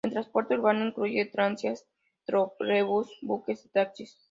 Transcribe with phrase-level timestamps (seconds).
[0.03, 1.87] El transporte urbano incluye tranvías,
[2.25, 4.19] trolebús, buses y taxis.